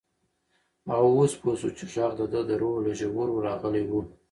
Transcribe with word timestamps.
هغه 0.89 1.07
اوس 1.17 1.31
پوه 1.39 1.53
شو 1.59 1.69
چې 1.77 1.85
غږ 1.93 2.11
د 2.17 2.21
ده 2.33 2.39
د 2.49 2.51
روح 2.61 2.75
له 2.85 2.91
ژورو 2.99 3.35
راغلی 3.47 3.83
و. 3.89 3.93